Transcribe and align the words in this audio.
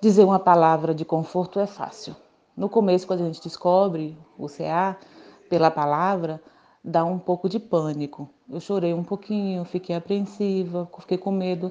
dizer 0.00 0.24
uma 0.24 0.38
palavra 0.38 0.94
de 0.94 1.04
conforto 1.04 1.60
é 1.60 1.66
fácil. 1.66 2.16
No 2.56 2.68
começo, 2.68 3.06
quando 3.06 3.22
a 3.22 3.26
gente 3.26 3.42
descobre 3.42 4.16
o 4.38 4.46
CA 4.46 4.96
pela 5.48 5.70
palavra, 5.70 6.42
dá 6.82 7.04
um 7.04 7.18
pouco 7.18 7.48
de 7.48 7.58
pânico. 7.58 8.28
Eu 8.48 8.60
chorei 8.60 8.94
um 8.94 9.04
pouquinho, 9.04 9.64
fiquei 9.64 9.94
apreensiva, 9.94 10.88
fiquei 10.98 11.18
com 11.18 11.30
medo. 11.30 11.70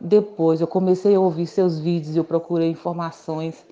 Depois 0.00 0.60
eu 0.60 0.66
comecei 0.66 1.14
a 1.14 1.20
ouvir 1.20 1.46
seus 1.46 1.78
vídeos, 1.78 2.16
eu 2.16 2.24
procurei 2.24 2.70
informações 2.70 3.64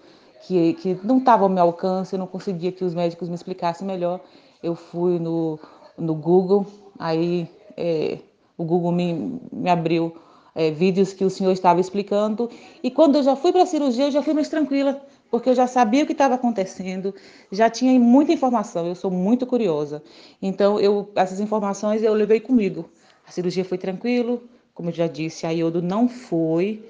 que, 0.43 0.75
que 0.75 0.98
não 1.03 1.19
estavam 1.19 1.46
ao 1.46 1.53
meu 1.53 1.64
alcance, 1.64 2.14
eu 2.14 2.19
não 2.19 2.27
conseguia 2.27 2.73
que 2.73 2.85
os 2.85 2.95
médicos 2.95 3.29
me 3.29 3.35
explicassem 3.35 3.87
melhor. 3.87 4.21
Eu 4.62 4.75
fui 4.75 5.19
no, 5.19 5.59
no 5.96 6.14
Google, 6.14 6.67
aí 6.98 7.51
é, 7.77 8.19
o 8.57 8.64
Google 8.64 8.93
me, 8.93 9.41
me 9.53 9.71
abriu 9.71 10.14
é, 10.55 10.71
vídeos 10.71 11.12
que 11.12 11.25
o 11.25 11.30
senhor 11.30 11.53
estava 11.53 11.80
explicando. 11.80 12.50
E 12.82 12.91
quando 12.91 13.17
eu 13.17 13.23
já 13.23 13.37
fui 13.37 13.53
para 13.53 13.62
a 13.62 13.67
cirurgia, 13.67 14.07
eu 14.07 14.11
já 14.11 14.23
fui 14.23 14.35
mais 14.35 14.49
tranquila, 14.49 15.00
porque 15.31 15.49
eu 15.49 15.54
já 15.54 15.67
sabia 15.67 16.04
o 16.04 16.07
que 16.07 16.13
estava 16.13 16.35
acontecendo, 16.35 17.14
já 17.50 17.71
tinha 17.71 17.99
muita 17.99 18.32
informação. 18.32 18.86
Eu 18.86 18.95
sou 18.95 19.11
muito 19.11 19.46
curiosa. 19.46 20.03
Então, 20.40 20.81
eu, 20.81 21.11
essas 21.14 21.40
informações 21.40 22.03
eu 22.03 22.14
levei 22.14 22.40
comigo. 22.40 22.90
A 23.26 23.31
cirurgia 23.31 23.64
foi 23.64 23.79
tranquilo, 23.79 24.43
como 24.75 24.90
eu 24.90 24.95
já 24.95 25.07
disse, 25.07 25.46
a 25.46 25.50
iodo 25.50 25.81
não 25.81 26.09
foi. 26.09 26.82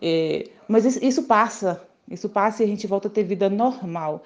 É, 0.00 0.48
mas 0.68 0.84
isso, 0.84 1.04
isso 1.04 1.22
passa, 1.24 1.82
isso 2.10 2.28
passa 2.28 2.62
e 2.62 2.66
a 2.66 2.68
gente 2.68 2.86
volta 2.86 3.08
a 3.08 3.10
ter 3.10 3.24
vida 3.24 3.50
normal. 3.50 4.22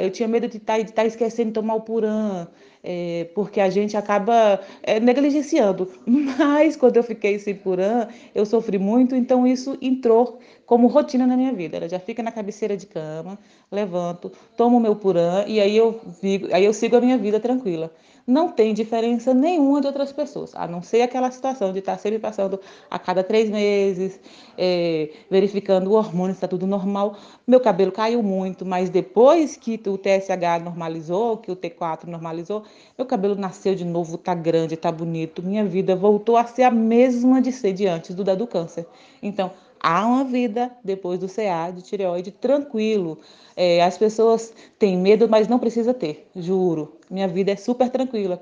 Eu 0.00 0.10
tinha 0.10 0.28
medo 0.28 0.46
de 0.46 0.58
estar 0.58 0.78
tá, 0.78 0.92
tá 0.92 1.04
esquecendo 1.06 1.48
de 1.48 1.54
tomar 1.54 1.74
o 1.74 1.80
Puran, 1.80 2.46
é, 2.82 3.28
porque 3.34 3.60
a 3.60 3.70
gente 3.70 3.96
acaba 3.96 4.60
é, 4.82 5.00
negligenciando. 5.00 5.90
Mas 6.06 6.76
quando 6.76 6.98
eu 6.98 7.02
fiquei 7.02 7.38
sem 7.38 7.54
Puran, 7.54 8.06
eu 8.34 8.44
sofri 8.44 8.78
muito, 8.78 9.14
então 9.16 9.46
isso 9.46 9.78
entrou 9.80 10.38
como 10.66 10.86
rotina 10.86 11.26
na 11.26 11.36
minha 11.36 11.52
vida. 11.52 11.76
Ela 11.76 11.88
já 11.88 11.98
fica 11.98 12.22
na 12.22 12.32
cabeceira 12.32 12.76
de 12.76 12.86
cama, 12.86 13.38
levanto, 13.70 14.32
tomo 14.56 14.80
meu 14.80 14.96
Puran 14.96 15.44
e 15.46 15.60
aí 15.60 15.76
eu, 15.76 16.00
vivo, 16.22 16.48
aí 16.52 16.64
eu 16.64 16.72
sigo 16.72 16.96
a 16.96 17.00
minha 17.00 17.18
vida 17.18 17.40
tranquila 17.40 17.90
não 18.26 18.48
tem 18.50 18.72
diferença 18.72 19.34
nenhuma 19.34 19.80
de 19.80 19.86
outras 19.86 20.12
pessoas, 20.12 20.54
a 20.54 20.66
não 20.66 20.82
ser 20.82 21.02
aquela 21.02 21.30
situação 21.30 21.72
de 21.72 21.80
estar 21.80 21.98
sempre 21.98 22.18
passando 22.18 22.58
a 22.90 22.98
cada 22.98 23.22
três 23.22 23.50
meses, 23.50 24.18
é, 24.56 25.10
verificando 25.30 25.90
o 25.90 25.92
hormônio, 25.92 26.32
está 26.32 26.48
tudo 26.48 26.66
normal. 26.66 27.16
Meu 27.46 27.60
cabelo 27.60 27.92
caiu 27.92 28.22
muito, 28.22 28.64
mas 28.64 28.88
depois 28.88 29.56
que 29.56 29.80
o 29.86 29.98
TSH 29.98 30.62
normalizou, 30.64 31.36
que 31.36 31.50
o 31.50 31.56
T4 31.56 32.06
normalizou, 32.06 32.64
meu 32.96 33.06
cabelo 33.06 33.34
nasceu 33.34 33.74
de 33.74 33.84
novo, 33.84 34.16
tá 34.16 34.34
grande, 34.34 34.76
tá 34.76 34.90
bonito. 34.90 35.42
Minha 35.42 35.64
vida 35.64 35.94
voltou 35.94 36.36
a 36.36 36.46
ser 36.46 36.62
a 36.62 36.70
mesma 36.70 37.42
de 37.42 37.52
ser 37.52 37.74
de 37.74 37.86
antes 37.86 38.14
do 38.14 38.24
da 38.24 38.34
do 38.34 38.46
câncer. 38.46 38.86
Então, 39.22 39.50
há 39.84 40.06
uma 40.06 40.24
vida 40.24 40.72
depois 40.82 41.18
do 41.20 41.28
CA 41.28 41.70
de 41.70 41.82
tireoide 41.82 42.30
tranquilo. 42.30 43.18
É, 43.54 43.84
as 43.84 43.98
pessoas 43.98 44.52
têm 44.78 44.96
medo, 44.96 45.28
mas 45.28 45.46
não 45.46 45.58
precisa 45.58 45.92
ter, 45.92 46.26
juro. 46.34 46.96
Minha 47.10 47.28
vida 47.28 47.52
é 47.52 47.56
super 47.56 47.90
tranquila. 47.90 48.38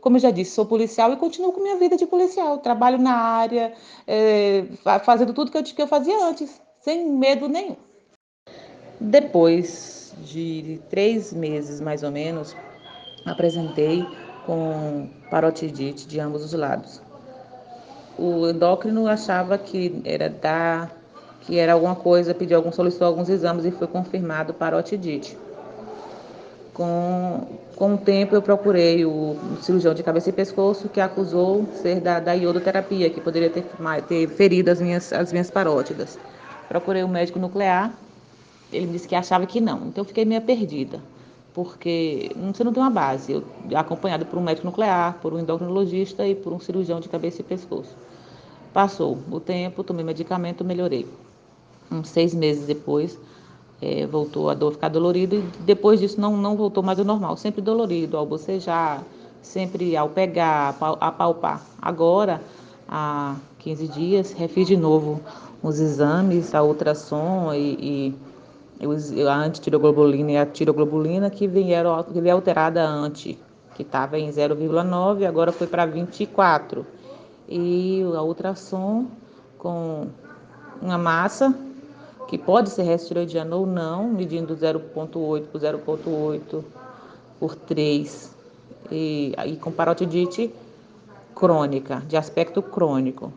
Como 0.00 0.16
eu 0.16 0.20
já 0.20 0.30
disse, 0.30 0.52
sou 0.52 0.64
policial 0.64 1.12
e 1.12 1.16
continuo 1.16 1.52
com 1.52 1.62
minha 1.62 1.76
vida 1.76 1.94
de 1.94 2.06
policial. 2.06 2.58
Trabalho 2.58 2.96
na 2.96 3.12
área, 3.14 3.74
é, 4.06 4.64
fazendo 5.04 5.34
tudo 5.34 5.50
que 5.50 5.58
eu, 5.58 5.62
que 5.62 5.82
eu 5.82 5.86
fazia 5.86 6.24
antes, 6.24 6.58
sem 6.80 7.06
medo 7.06 7.48
nenhum. 7.48 7.76
Depois 8.98 10.14
de 10.24 10.80
três 10.88 11.34
meses, 11.34 11.80
mais 11.80 12.02
ou 12.02 12.10
menos, 12.10 12.56
apresentei 13.26 14.04
com 14.46 15.10
parotidite 15.30 16.08
de 16.08 16.18
ambos 16.18 16.42
os 16.42 16.54
lados 16.54 17.07
o 18.18 18.48
endócrino 18.48 19.06
achava 19.06 19.56
que 19.56 20.02
era 20.04 20.28
da 20.28 20.90
que 21.42 21.58
era 21.58 21.72
alguma 21.72 21.94
coisa, 21.94 22.34
pediu 22.34 22.58
algum 22.58 22.70
solicitou 22.70 23.06
alguns 23.06 23.30
exames 23.30 23.64
e 23.64 23.70
foi 23.70 23.86
confirmado 23.86 24.52
parotidite. 24.52 25.38
Com, 26.74 27.46
com 27.74 27.94
o 27.94 27.98
tempo 27.98 28.34
eu 28.34 28.42
procurei 28.42 29.06
o, 29.06 29.34
cirurgião 29.62 29.94
de 29.94 30.02
cabeça 30.02 30.28
e 30.28 30.32
pescoço 30.32 30.90
que 30.90 31.00
acusou 31.00 31.66
ser 31.80 32.00
da, 32.00 32.20
da 32.20 32.34
iodoterapia, 32.34 33.08
que 33.08 33.18
poderia 33.18 33.48
ter, 33.48 33.64
ter 34.06 34.28
ferido 34.28 34.70
as 34.70 34.78
minhas, 34.78 35.10
as 35.10 35.32
minhas 35.32 35.50
parótidas. 35.50 36.18
Procurei 36.68 37.02
o 37.02 37.08
médico 37.08 37.38
nuclear, 37.38 37.94
ele 38.70 38.88
disse 38.88 39.08
que 39.08 39.14
achava 39.14 39.46
que 39.46 39.58
não, 39.58 39.86
então 39.86 40.02
eu 40.02 40.04
fiquei 40.04 40.26
meio 40.26 40.42
perdida, 40.42 41.00
porque 41.54 42.30
você 42.52 42.62
não 42.62 42.72
tem 42.72 42.82
uma 42.82 42.90
base. 42.90 43.32
Eu 43.32 43.44
acompanhado 43.74 44.24
por 44.26 44.38
um 44.38 44.42
médico 44.42 44.66
nuclear, 44.66 45.18
por 45.20 45.32
um 45.32 45.38
endocrinologista 45.38 46.26
e 46.26 46.34
por 46.34 46.52
um 46.52 46.60
cirurgião 46.60 47.00
de 47.00 47.08
cabeça 47.08 47.40
e 47.40 47.44
pescoço. 47.44 47.96
Passou 48.72 49.18
o 49.30 49.40
tempo, 49.40 49.82
tomei 49.82 50.04
medicamento, 50.04 50.64
melhorei. 50.64 51.06
Uns 51.90 52.08
seis 52.08 52.34
meses 52.34 52.66
depois, 52.66 53.18
é, 53.80 54.06
voltou 54.06 54.50
a 54.50 54.54
dor 54.54 54.72
ficar 54.72 54.88
dolorido 54.88 55.36
e 55.36 55.42
depois 55.64 56.00
disso 56.00 56.20
não, 56.20 56.36
não 56.36 56.56
voltou 56.56 56.82
mais 56.82 56.98
ao 56.98 57.04
normal, 57.04 57.36
sempre 57.36 57.62
dolorido 57.62 58.16
ao 58.16 58.26
bocejar, 58.26 59.02
sempre 59.40 59.96
ao 59.96 60.08
pegar, 60.08 60.76
apalpar. 61.00 61.64
Agora, 61.80 62.42
há 62.88 63.36
15 63.58 63.88
dias, 63.88 64.32
refiz 64.32 64.66
de 64.66 64.76
novo 64.76 65.20
os 65.62 65.80
exames, 65.80 66.54
a 66.54 66.62
ultrassom 66.62 67.52
e, 67.54 67.58
e 67.80 68.14
a 68.80 69.34
antitiroglobulina 69.34 70.32
e 70.32 70.36
a 70.36 70.46
tiroglobulina 70.46 71.30
que 71.30 71.48
vieram 71.48 72.02
que 72.04 72.20
veio 72.20 72.34
alterada 72.34 72.86
antes, 72.86 73.36
que 73.74 73.82
estava 73.82 74.18
em 74.18 74.30
0,9, 74.30 75.26
agora 75.26 75.50
foi 75.50 75.66
para 75.66 75.84
24 75.84 76.86
e 77.48 78.02
a 78.14 78.22
ultrassom 78.22 79.06
com 79.58 80.06
uma 80.80 80.98
massa 80.98 81.52
que 82.28 82.38
pode 82.38 82.70
ser 82.70 82.82
restiroidiana 82.82 83.56
ou 83.56 83.66
não, 83.66 84.08
medindo 84.08 84.54
0,8 84.54 85.46
por 85.46 85.60
0,8 85.60 86.64
por 87.40 87.56
3 87.56 88.30
e 88.92 89.32
aí 89.36 89.56
com 89.56 89.72
parotidite 89.72 90.54
crônica, 91.34 92.02
de 92.06 92.16
aspecto 92.16 92.62
crônico. 92.62 93.32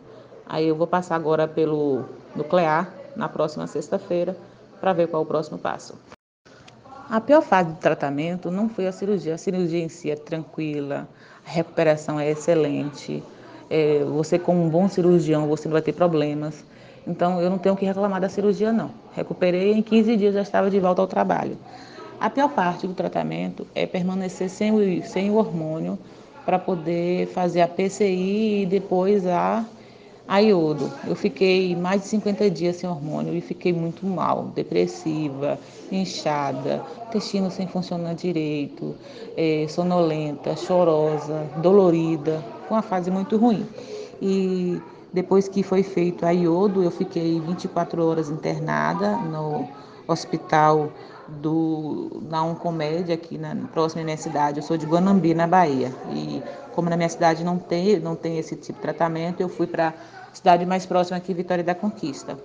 Aí 0.46 0.68
eu 0.68 0.76
vou 0.76 0.86
passar 0.86 1.16
agora 1.16 1.48
pelo 1.48 2.04
nuclear 2.36 2.92
na 3.16 3.28
próxima 3.28 3.66
sexta-feira 3.66 4.36
para 4.82 4.92
ver 4.92 5.06
qual 5.06 5.22
é 5.22 5.24
o 5.24 5.28
próximo 5.28 5.58
passo. 5.58 5.94
A 7.08 7.20
pior 7.20 7.40
fase 7.40 7.70
do 7.70 7.76
tratamento 7.76 8.50
não 8.50 8.68
foi 8.68 8.88
a 8.88 8.92
cirurgia. 8.92 9.34
A 9.34 9.38
cirurgia 9.38 9.84
em 9.84 9.88
si 9.88 10.10
é 10.10 10.16
tranquila, 10.16 11.08
a 11.46 11.50
recuperação 11.50 12.18
é 12.18 12.28
excelente 12.28 13.22
é, 13.70 14.04
você 14.04 14.38
como 14.38 14.62
um 14.62 14.68
bom 14.68 14.88
cirurgião, 14.88 15.46
você 15.46 15.68
não 15.68 15.72
vai 15.72 15.82
ter 15.82 15.92
problemas. 15.92 16.64
Então 17.06 17.40
eu 17.40 17.48
não 17.48 17.58
tenho 17.58 17.76
que 17.76 17.86
reclamar 17.86 18.20
da 18.20 18.28
cirurgia 18.28 18.72
não. 18.72 18.90
Recuperei 19.14 19.72
em 19.72 19.82
15 19.82 20.16
dias 20.16 20.34
já 20.34 20.42
estava 20.42 20.68
de 20.68 20.80
volta 20.80 21.00
ao 21.00 21.06
trabalho. 21.06 21.56
A 22.20 22.28
pior 22.28 22.48
parte 22.48 22.86
do 22.86 22.92
tratamento 22.92 23.66
é 23.74 23.86
permanecer 23.86 24.50
sem 24.50 24.72
o, 24.72 25.02
sem 25.04 25.30
o 25.30 25.36
hormônio 25.36 25.98
para 26.44 26.58
poder 26.58 27.28
fazer 27.28 27.60
a 27.60 27.68
PCI 27.68 28.62
e 28.62 28.66
depois 28.66 29.26
a, 29.26 29.64
a 30.26 30.38
iodo. 30.38 30.90
Eu 31.06 31.14
fiquei 31.14 31.74
mais 31.76 32.02
de 32.02 32.08
50 32.08 32.50
dias 32.50 32.76
sem 32.76 32.88
hormônio 32.88 33.34
e 33.34 33.40
fiquei 33.40 33.72
muito 33.72 34.06
mal, 34.06 34.44
depressiva, 34.54 35.58
inchada, 35.90 36.82
intestino 37.08 37.50
sem 37.50 37.66
funcionar 37.66 38.14
direito, 38.14 38.94
é, 39.36 39.66
sonolenta, 39.68 40.56
chorosa, 40.56 41.46
dolorida, 41.58 42.42
com 42.68 42.74
uma 42.74 42.82
fase 42.82 43.10
muito 43.10 43.36
ruim. 43.36 43.66
E 44.20 44.80
depois 45.12 45.48
que 45.48 45.62
foi 45.62 45.82
feito 45.82 46.24
a 46.24 46.30
iodo, 46.30 46.82
eu 46.82 46.90
fiquei 46.90 47.40
24 47.40 48.04
horas 48.06 48.30
internada 48.30 49.16
no 49.16 49.68
hospital 50.06 50.90
do, 51.40 52.22
na 52.28 52.42
Oncomédia, 52.44 53.14
aqui 53.14 53.38
na, 53.38 53.54
próximo 53.72 54.02
à 54.02 54.04
minha 54.04 54.16
cidade. 54.16 54.58
Eu 54.58 54.62
sou 54.62 54.76
de 54.76 54.86
Guanambi, 54.86 55.34
na 55.34 55.46
Bahia. 55.46 55.92
E 56.10 56.42
como 56.74 56.90
na 56.90 56.96
minha 56.96 57.08
cidade 57.08 57.44
não 57.44 57.58
tem, 57.58 57.98
não 57.98 58.14
tem 58.14 58.38
esse 58.38 58.56
tipo 58.56 58.74
de 58.74 58.82
tratamento, 58.82 59.40
eu 59.40 59.48
fui 59.48 59.66
para 59.66 59.88
a 59.88 60.34
cidade 60.34 60.64
mais 60.66 60.86
próxima 60.86 61.16
aqui, 61.16 61.32
Vitória 61.34 61.62
da 61.62 61.74
Conquista. 61.74 62.38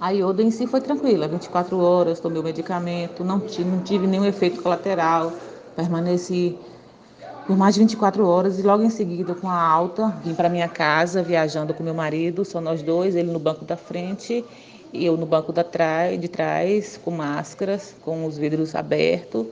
A 0.00 0.12
iodo 0.12 0.40
em 0.40 0.50
si 0.50 0.66
foi 0.66 0.80
tranquila, 0.80 1.28
24 1.28 1.78
horas, 1.78 2.20
tomei 2.20 2.40
o 2.40 2.42
medicamento, 2.42 3.22
não 3.22 3.38
tive, 3.38 3.70
não 3.70 3.80
tive 3.80 4.06
nenhum 4.06 4.24
efeito 4.24 4.62
colateral, 4.62 5.30
permaneci 5.76 6.58
por 7.46 7.54
mais 7.56 7.74
de 7.74 7.80
24 7.80 8.26
horas 8.26 8.58
e 8.58 8.62
logo 8.62 8.82
em 8.82 8.88
seguida 8.88 9.34
com 9.34 9.48
a 9.48 9.60
alta 9.60 10.08
vim 10.24 10.34
para 10.34 10.48
minha 10.48 10.68
casa 10.68 11.22
viajando 11.22 11.74
com 11.74 11.82
meu 11.82 11.92
marido, 11.92 12.44
só 12.46 12.60
nós 12.60 12.82
dois, 12.82 13.14
ele 13.14 13.30
no 13.30 13.38
banco 13.38 13.64
da 13.64 13.76
frente 13.76 14.42
e 14.92 15.04
eu 15.04 15.16
no 15.16 15.26
banco 15.26 15.52
da 15.52 15.62
trás, 15.62 16.20
de 16.20 16.28
trás 16.28 16.98
com 17.02 17.10
máscaras, 17.10 17.94
com 18.02 18.26
os 18.26 18.36
vidros 18.36 18.74
abertos, 18.74 19.46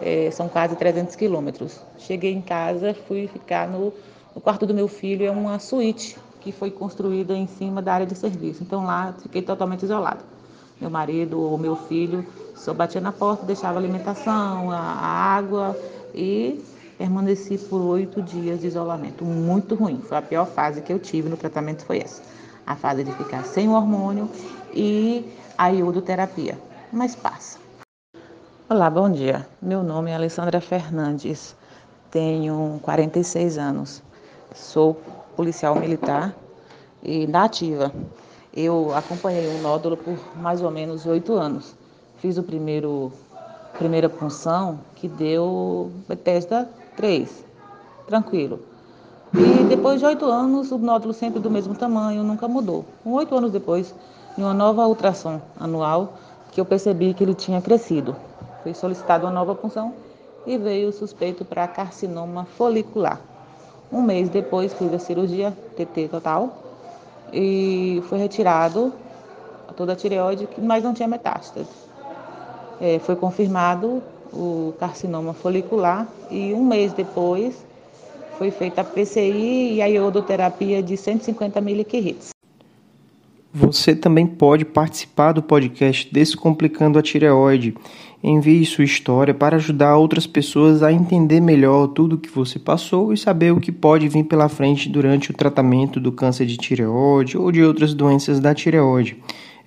é, 0.00 0.30
são 0.30 0.48
quase 0.48 0.76
300 0.76 1.16
quilômetros. 1.16 1.80
Cheguei 1.98 2.32
em 2.32 2.40
casa, 2.40 2.94
fui 3.06 3.26
ficar 3.26 3.68
no, 3.68 3.92
no 4.34 4.40
quarto 4.40 4.66
do 4.66 4.74
meu 4.74 4.88
filho, 4.88 5.26
é 5.26 5.30
uma 5.30 5.58
suíte 5.58 6.16
que 6.40 6.52
foi 6.52 6.70
construída 6.70 7.34
em 7.34 7.46
cima 7.46 7.82
da 7.82 7.94
área 7.94 8.06
de 8.06 8.14
serviço. 8.14 8.62
Então 8.62 8.84
lá 8.84 9.14
fiquei 9.20 9.42
totalmente 9.42 9.82
isolada. 9.82 10.20
Meu 10.80 10.88
marido 10.88 11.40
ou 11.40 11.58
meu 11.58 11.74
filho 11.74 12.24
só 12.54 12.72
batia 12.72 13.00
na 13.00 13.12
porta, 13.12 13.44
deixava 13.44 13.78
a 13.78 13.82
alimentação, 13.82 14.70
a, 14.70 14.78
a 14.78 15.06
água 15.36 15.76
e 16.14 16.62
permaneci 16.96 17.58
por 17.58 17.80
oito 17.80 18.22
dias 18.22 18.60
de 18.60 18.68
isolamento. 18.68 19.24
Muito 19.24 19.74
ruim. 19.74 20.00
Foi 20.02 20.16
a 20.16 20.22
pior 20.22 20.46
fase 20.46 20.80
que 20.80 20.92
eu 20.92 20.98
tive 20.98 21.28
no 21.28 21.36
tratamento 21.36 21.84
foi 21.84 21.98
essa. 21.98 22.22
A 22.68 22.76
fase 22.76 23.02
de 23.02 23.10
ficar 23.12 23.44
sem 23.44 23.66
o 23.66 23.72
hormônio 23.72 24.30
e 24.74 25.24
a 25.56 25.68
iodoterapia, 25.68 26.58
mas 26.92 27.16
passa. 27.16 27.58
Olá, 28.68 28.90
bom 28.90 29.10
dia. 29.10 29.48
Meu 29.60 29.82
nome 29.82 30.10
é 30.10 30.14
Alessandra 30.14 30.60
Fernandes, 30.60 31.56
tenho 32.10 32.78
46 32.82 33.56
anos, 33.56 34.02
sou 34.54 35.00
policial 35.34 35.76
militar 35.76 36.36
e 37.02 37.26
da 37.26 37.44
ativa. 37.44 37.90
Eu 38.54 38.94
acompanhei 38.94 39.48
um 39.48 39.62
nódulo 39.62 39.96
por 39.96 40.18
mais 40.36 40.60
ou 40.60 40.70
menos 40.70 41.06
oito 41.06 41.32
anos. 41.32 41.74
Fiz 42.18 42.36
o 42.36 42.42
primeiro 42.42 43.10
primeira 43.78 44.10
punção 44.10 44.80
que 44.94 45.08
deu 45.08 45.90
Bethesda 46.06 46.68
3, 46.96 47.44
tranquilo. 48.06 48.60
E 49.34 49.64
depois 49.64 50.00
de 50.00 50.06
oito 50.06 50.24
anos, 50.24 50.72
o 50.72 50.78
nódulo 50.78 51.12
sempre 51.12 51.38
do 51.38 51.50
mesmo 51.50 51.74
tamanho, 51.74 52.22
nunca 52.22 52.48
mudou. 52.48 52.84
Oito 53.04 53.36
anos 53.36 53.52
depois, 53.52 53.94
em 54.38 54.42
uma 54.42 54.54
nova 54.54 54.86
ultrassom 54.86 55.38
anual, 55.60 56.14
que 56.50 56.58
eu 56.58 56.64
percebi 56.64 57.12
que 57.12 57.24
ele 57.24 57.34
tinha 57.34 57.60
crescido. 57.60 58.16
Foi 58.62 58.72
solicitada 58.72 59.26
uma 59.26 59.32
nova 59.32 59.54
punção 59.54 59.92
e 60.46 60.56
veio 60.56 60.88
o 60.88 60.92
suspeito 60.92 61.44
para 61.44 61.68
carcinoma 61.68 62.46
folicular. 62.56 63.20
Um 63.92 64.00
mês 64.00 64.30
depois 64.30 64.72
fiz 64.72 64.92
a 64.94 64.98
cirurgia 64.98 65.54
TT 65.76 66.08
total 66.08 66.50
e 67.30 68.02
foi 68.08 68.18
retirado 68.18 68.92
toda 69.76 69.92
a 69.92 69.96
tireoide, 69.96 70.48
mas 70.56 70.82
não 70.82 70.94
tinha 70.94 71.06
metástase. 71.06 71.68
É, 72.80 72.98
foi 72.98 73.14
confirmado 73.14 74.02
o 74.32 74.72
carcinoma 74.80 75.34
folicular 75.34 76.06
e 76.30 76.54
um 76.54 76.64
mês 76.64 76.94
depois 76.94 77.67
foi 78.38 78.52
feita 78.52 78.82
a 78.82 78.84
PCI 78.84 79.74
e 79.74 79.82
a 79.82 79.86
iodoterapia 79.86 80.80
de 80.80 80.96
150 80.96 81.60
miliquirits. 81.60 82.30
Você 83.52 83.96
também 83.96 84.26
pode 84.26 84.64
participar 84.64 85.32
do 85.32 85.42
podcast 85.42 86.08
Descomplicando 86.12 86.98
a 86.98 87.02
Tireoide. 87.02 87.74
Envie 88.22 88.64
sua 88.64 88.84
história 88.84 89.34
para 89.34 89.56
ajudar 89.56 89.96
outras 89.96 90.26
pessoas 90.26 90.82
a 90.82 90.92
entender 90.92 91.40
melhor 91.40 91.88
tudo 91.88 92.14
o 92.14 92.18
que 92.18 92.30
você 92.30 92.58
passou 92.58 93.12
e 93.12 93.16
saber 93.16 93.52
o 93.52 93.60
que 93.60 93.72
pode 93.72 94.08
vir 94.08 94.24
pela 94.24 94.48
frente 94.48 94.88
durante 94.88 95.30
o 95.30 95.34
tratamento 95.34 95.98
do 95.98 96.12
câncer 96.12 96.46
de 96.46 96.56
tireoide 96.56 97.36
ou 97.36 97.50
de 97.50 97.62
outras 97.62 97.94
doenças 97.94 98.38
da 98.38 98.54
tireoide. 98.54 99.16